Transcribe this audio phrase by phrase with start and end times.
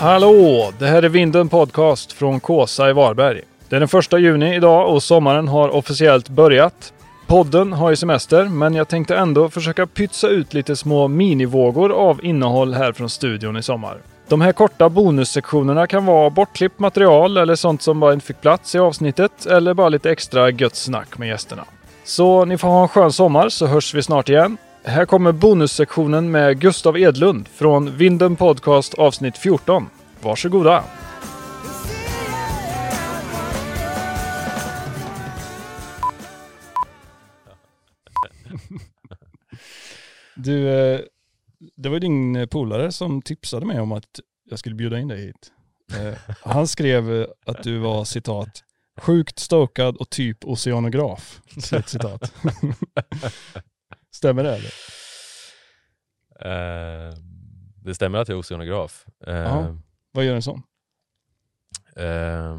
[0.00, 0.72] Hallå!
[0.78, 3.40] Det här är Vinden Podcast från Kåsa i Varberg.
[3.68, 6.92] Det är den första juni idag och sommaren har officiellt börjat.
[7.26, 12.24] Podden har ju semester, men jag tänkte ändå försöka pytsa ut lite små minivågor av
[12.24, 13.98] innehåll här från studion i sommar.
[14.28, 18.74] De här korta bonussektionerna kan vara bortklippt material eller sånt som bara inte fick plats
[18.74, 21.64] i avsnittet eller bara lite extra gött snack med gästerna.
[22.04, 24.56] Så ni får ha en skön sommar så hörs vi snart igen.
[24.84, 29.86] Här kommer bonussektionen med Gustav Edlund från Vinden Podcast avsnitt 14.
[30.22, 30.84] Varsågoda!
[40.34, 41.00] Du, eh,
[41.76, 45.52] det var din polare som tipsade mig om att jag skulle bjuda in dig hit.
[45.98, 48.64] Eh, Han skrev eh, att du var citat
[49.00, 51.40] sjukt stokad och typ oceanograf.
[51.86, 52.32] Citat.
[54.10, 54.72] Stämmer det eller?
[56.40, 57.14] Eh,
[57.84, 59.06] det stämmer att jag är oceanograf.
[59.26, 59.76] Ja.
[60.18, 60.62] Vad gör en sån?
[61.96, 62.58] eh,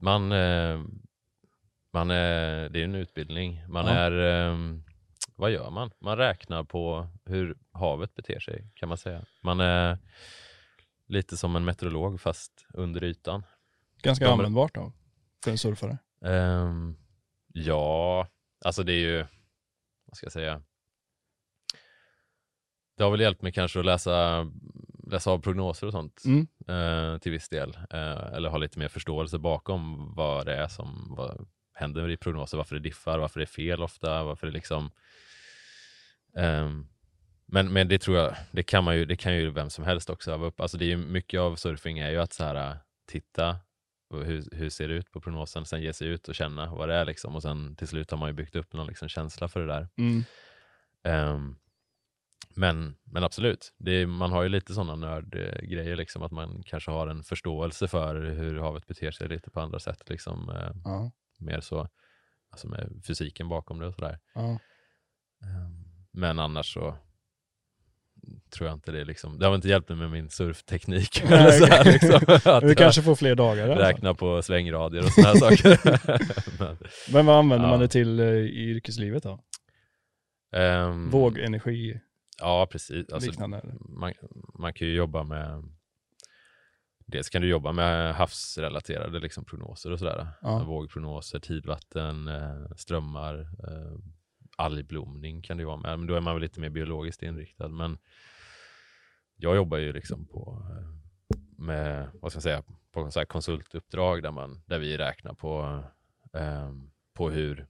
[0.00, 0.80] man, eh,
[1.92, 3.64] man är, det är en utbildning.
[3.68, 3.92] Man Ja.
[3.92, 4.12] är,
[4.50, 4.56] eh,
[5.36, 5.90] vad gör man?
[6.00, 9.24] Man räknar på hur havet beter sig kan man säga.
[9.42, 9.98] Man är
[11.06, 13.42] lite som en meteorolog fast under ytan.
[14.02, 14.92] Ganska användbart då,
[15.44, 15.98] för en surfare.
[16.24, 16.96] Ehm,
[17.46, 18.28] ja,
[18.64, 19.26] alltså det är ju,
[20.04, 20.62] vad ska jag säga?
[22.96, 24.46] Det har väl hjälpt mig kanske att läsa,
[25.06, 26.46] läsa av prognoser och sånt Mm.
[26.68, 27.78] eh, till viss del.
[27.90, 32.56] Eh, eller ha lite mer förståelse bakom vad det är som vad händer i prognoser,
[32.56, 34.90] varför det diffar, varför det är fel ofta, varför det liksom...
[36.36, 36.86] ehm,
[37.46, 40.10] men, men det tror jag, det kan, man ju, det kan ju vem som helst
[40.10, 40.60] också öva upp.
[40.60, 43.56] Alltså det är ju mycket av surfing är ju att så här, titta
[44.10, 46.94] hur, hur ser det ut på prognosen, sen ge sig ut och känna vad det
[46.94, 47.34] är liksom.
[47.34, 49.88] Och sen till slut har man ju byggt upp någon liksom känsla för det där.
[49.96, 50.24] Mm.
[51.02, 51.56] Ehm,
[52.56, 57.06] men, men absolut, är, man har ju lite sådana nördgrejer, liksom, att man kanske har
[57.08, 60.02] en förståelse för hur havet beter sig lite på andra sätt.
[60.10, 61.10] Liksom, eh, Ja.
[61.38, 61.88] mer så,
[62.50, 64.18] alltså med fysiken bakom det och sådär.
[64.34, 64.58] Ja.
[65.42, 66.96] Ehm, men annars så
[68.50, 71.22] tror jag inte det liksom, det har inte hjälpt mig med min surfteknik.
[71.30, 72.20] Nej, eller så här, liksom,
[72.52, 73.68] att Du kanske får fler dagar.
[73.68, 73.84] Alltså.
[73.86, 75.78] räkna på svängradier och sådana saker.
[76.58, 76.76] men,
[77.12, 77.70] Men vad använder Ja.
[77.70, 79.40] man det till eh, i yrkeslivet då?
[80.52, 82.00] ehm, Vågenergi,
[82.38, 83.12] Ja, precis.
[83.12, 83.62] Alltså, liknande?
[83.80, 84.12] man,
[84.54, 85.62] man kan ju jobba med
[87.06, 90.28] Dels kan du jobba med havsrelaterade liksom, prognoser och sådär.
[90.42, 90.64] Ja.
[90.64, 93.98] Vågprognoser, tidvatten, eh, strömmar, eh,
[94.56, 95.98] algblomning kan det vara med.
[95.98, 97.68] Men då är man väl lite mer biologiskt inriktad.
[97.68, 97.98] Men
[99.36, 102.62] jag jobbar ju liksom på eh, med, vad ska jag säga,
[102.92, 105.84] på så konsultuppdrag där, man, där vi räknar på,
[106.32, 106.72] eh,
[107.14, 107.66] på hur,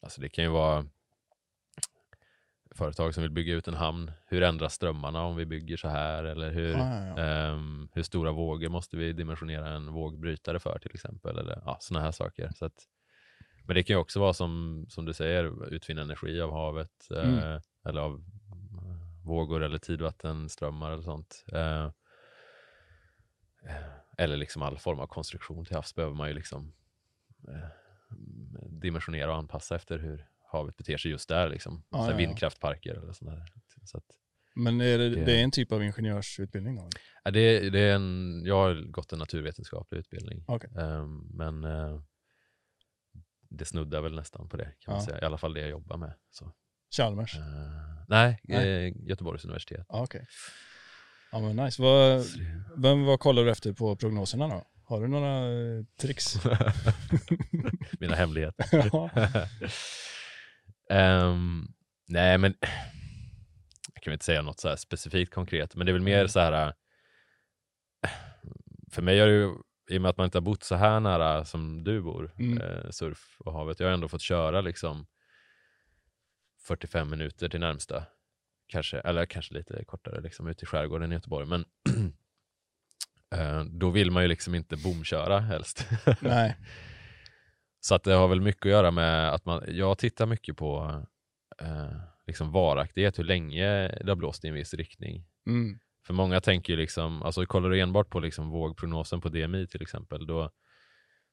[0.00, 0.86] alltså det kan ju vara
[2.74, 4.12] företag som vill bygga ut en hamn.
[4.26, 6.24] Hur ändras strömmarna om vi bygger så här?
[6.24, 7.18] Eller hur, Ja, ja, ja.
[7.22, 11.38] ehm, hur stora vågor måste vi dimensionera en vågbrytare för till exempel?
[11.38, 12.50] Eller ja, sådana här saker.
[12.56, 12.86] Så att,
[13.66, 17.38] men det kan ju också vara som, som du säger, utvinna energi av havet eh,
[17.38, 17.60] Mm.
[17.84, 21.44] eller av eh, vågor eller tidvattenströmmar eller sånt.
[21.52, 21.84] Eh,
[23.66, 23.74] eh,
[24.18, 26.72] eller liksom all form av konstruktion till havs behöver man ju liksom
[27.48, 27.68] eh,
[28.68, 31.48] dimensionera och anpassa efter hur havet beter sig just där.
[31.48, 31.82] Liksom.
[31.90, 32.16] Ja, så ja.
[32.16, 33.44] Vindkraftparker eller sånt där.
[33.84, 34.04] Så att,
[34.54, 36.88] Men är det, Det- det är en typ av ingenjörsutbildning då?
[37.24, 40.44] ja, det, det är en, jag har gått en naturvetenskaplig utbildning.
[40.46, 40.70] Okej.
[40.78, 42.00] Ehm, men eh,
[43.48, 45.06] det snuddar väl nästan på det kan man Ja.
[45.06, 45.20] säga.
[45.20, 46.12] I alla fall det jag jobbar med.
[46.30, 46.52] Så.
[46.96, 47.36] Chalmers?
[47.36, 47.42] Eh,
[48.08, 48.86] nej, Nej.
[48.86, 49.86] eh, Göteborgs universitet.
[49.88, 50.26] Ja, okej.
[51.32, 51.82] Ja men nice.
[51.82, 52.24] Vad,
[52.76, 54.66] vem, vad kollar du efter på prognoserna då?
[54.84, 55.44] Har du några
[56.00, 56.34] tricks?
[58.00, 58.66] Mina hemligheter.
[58.92, 59.10] ja.
[60.90, 61.68] Ehm,
[62.08, 62.54] nej, men
[63.94, 66.40] jag kan inte säga något så här specifikt konkret, men det är väl mer så
[66.40, 66.66] här.
[68.02, 68.10] äh,
[68.90, 69.54] För mig har det ju,
[69.90, 72.60] i och med att man inte har bott så här nära som du bor, Mm.
[72.60, 75.06] eh, surf och havet, jag har ändå fått köra liksom
[76.66, 78.04] 45 minuter till närmsta,
[78.66, 81.64] kanske, eller kanske lite kortare, liksom ut i skärgården i Göteborg, men
[83.34, 85.88] eh, då vill man ju liksom inte bomköra helst.
[86.20, 86.56] Nej.
[87.80, 91.02] Så att det har väl mycket att göra med att man, jag tittar mycket på
[91.60, 91.96] eh,
[92.26, 95.24] liksom varaktighet, hur länge det har blåst i en viss riktning.
[95.46, 95.78] Mm.
[96.06, 99.82] För många tänker ju liksom, alltså kollar du enbart på liksom vågprognosen på DMI till
[99.82, 100.50] exempel, då,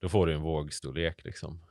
[0.00, 1.66] då får du en vågstorlek liksom.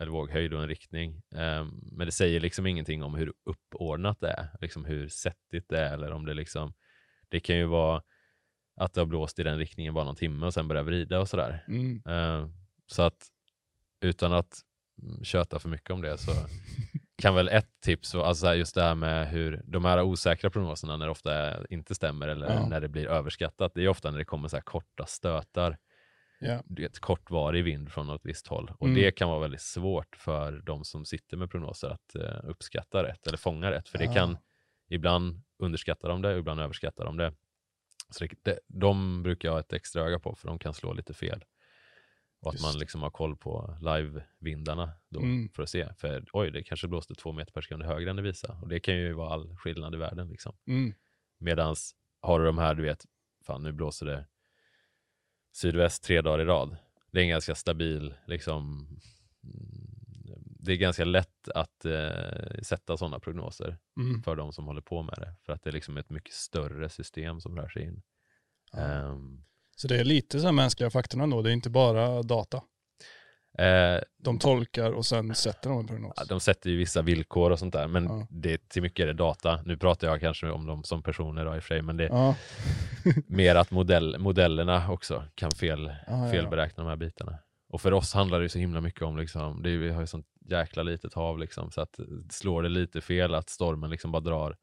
[0.00, 1.22] Eller våghöjd och en riktning.
[1.34, 5.78] Ehm, men det säger liksom ingenting om hur uppordnat det är, liksom hur sättigt det
[5.78, 6.74] är, eller om det liksom,
[7.28, 8.02] det kan ju vara
[8.76, 11.28] att det har blåst i den riktningen bara någon timme och sen börjar vrida och
[11.28, 11.64] sådär.
[11.68, 12.02] Mm.
[12.06, 12.48] Eh,
[12.86, 13.30] så att
[14.00, 14.60] utan att
[15.22, 16.32] köta för mycket om det så
[17.22, 20.96] kan väl ett tips, vara, alltså just det här med hur de här osäkra prognoserna
[20.96, 22.68] när det ofta inte stämmer eller Ja.
[22.68, 25.78] när det blir överskattat, det är ofta när det kommer så korta stötar,
[26.64, 28.70] du vet, kortvarig vind från något visst håll.
[28.78, 29.00] Och Mm.
[29.02, 33.26] det kan vara väldigt svårt för de som sitter med prognoser att eh, uppskatta rätt
[33.26, 33.88] eller fånga rätt.
[33.88, 34.12] För det Ja.
[34.14, 34.38] kan,
[34.88, 37.32] ibland underskatta de det, ibland överskattar de det.
[38.10, 40.92] Så det, det, de brukar jag ha ett extra öga på, för de kan slå
[40.92, 41.44] lite fel.
[42.40, 42.78] Och att Just man det.
[42.80, 45.48] liksom har koll på live-vindarna då Mm.
[45.48, 45.94] för att se.
[45.98, 48.62] För oj, det kanske blåste två meter per sekund högre än det visar.
[48.62, 50.28] Och det kan ju vara all skillnad i världen.
[50.28, 50.56] Liksom.
[50.66, 50.94] Mm.
[51.38, 53.04] Medans har du de här, du vet,
[53.46, 54.26] fan nu blåser det
[55.52, 56.76] sydväst tre dagar i rad.
[57.10, 58.88] Det är en ganska stabil, liksom,
[60.60, 64.22] det är ganska lätt att eh, sätta sådana prognoser Mm.
[64.22, 65.34] för de som håller på med det.
[65.42, 68.02] För att det är liksom ett mycket större system som rör sig in.
[68.72, 68.78] Ja.
[68.78, 69.44] Ehm,
[69.76, 72.56] Så det är lite så här mänskliga faktorn då, det är inte bara data.
[73.58, 76.12] eh, De tolkar och sen sätter de en prognos.
[76.16, 78.26] Ja, de sätter ju vissa villkor och sånt där, men Ja.
[78.30, 79.60] det, till mycket är det data.
[79.64, 82.04] Nu pratar jag kanske om dem som personer då, i och för sig, men det
[82.04, 82.34] är Ja.
[83.26, 87.38] mer att modell, modellerna också kan fel, ja, felberäkna de här bitarna.
[87.68, 90.00] Och för oss handlar det ju så himla mycket om, liksom, det är, vi har
[90.00, 92.00] ju sånt jäkla litet hav, liksom, så att
[92.30, 94.56] slår det lite fel, att stormen liksom bara drar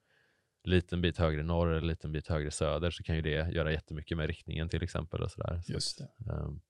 [0.64, 4.18] liten bit högre norr eller liten bit högre söder, så kan ju det göra jättemycket
[4.18, 5.24] med riktningen till exempel.
[5.24, 5.62] Och sådär.
[5.66, 6.34] Så Just det.
[6.34, 6.62] Ehm,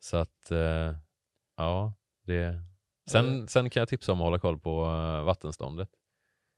[0.00, 0.96] så att, eh,
[1.56, 1.94] ja,
[2.26, 2.62] det...
[3.10, 5.88] Sen, sen kan jag tipsa om att hålla koll på eh, vattenståndet.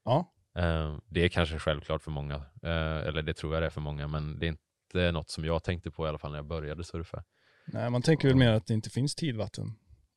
[0.05, 0.33] Ja.
[0.55, 3.81] Ehm, det är kanske självklart för många, eh, eller det tror jag det är för
[3.81, 6.45] många, men det är inte något som jag tänkte på i alla fall när jag
[6.45, 7.23] började surfa.
[7.65, 9.73] Nej, man tänker väl mer att det inte finns tidvatten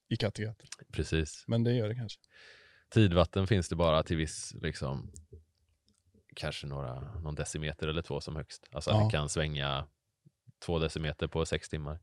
[0.08, 0.62] i Kattegatt.
[0.92, 1.44] Precis.
[1.46, 2.20] Men det gör det kanske.
[2.90, 5.12] Tidvatten finns det bara till viss, liksom,
[6.36, 8.68] kanske några, någon decimeter eller två som högst.
[8.72, 9.04] Alltså Ja.
[9.04, 9.86] det kan svänga
[10.58, 11.98] två decimeter på sex timmar.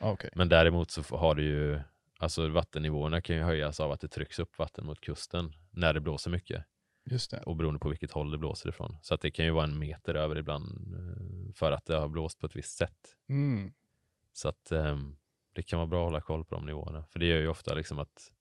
[0.00, 0.30] Ja, Okej.
[0.34, 1.80] Men däremot så har du ju,
[2.18, 6.00] alltså vattennivåerna kan ju höjas av att det trycks upp vatten mot kusten när det
[6.00, 6.64] blåser mycket.
[7.10, 7.42] Just det.
[7.42, 8.96] Och beroende på vilket håll det blåser ifrån.
[9.02, 12.08] Så att det kan ju vara en meter över ibland eh, för att det har
[12.08, 13.16] blåst på ett visst sätt.
[13.28, 13.72] Mm.
[14.32, 15.16] Så att ehm,
[15.54, 17.04] det kan vara bra att hålla koll på de nivåerna.
[17.10, 18.32] För det gör ju ofta liksom att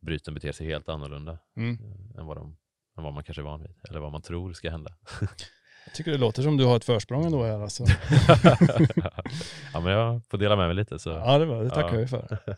[0.00, 1.74] bryten beter sig helt annorlunda Mm.
[1.84, 2.56] eh, än, vad de,
[2.98, 3.70] än vad man kanske är van vid.
[3.88, 4.92] Eller vad man tror ska hända.
[5.86, 7.84] Jag tycker det låter som du har ett försprång ändå här alltså.
[9.72, 11.10] ja men jag får dela med mig lite så.
[11.10, 11.98] Ja, det, var, det tackar Ja.
[11.98, 12.38] vi för.